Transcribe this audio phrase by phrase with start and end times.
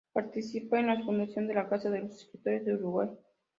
[0.13, 3.07] Participa en la fundación de la "Casa de los escritores" de Uruguay.